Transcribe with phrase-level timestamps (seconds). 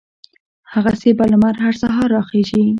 [0.73, 2.61] هغسې به لمر هر سهار را خېژي